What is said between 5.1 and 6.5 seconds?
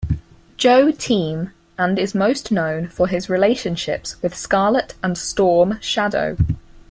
Storm Shadow.